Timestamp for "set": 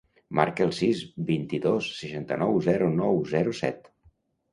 3.61-3.93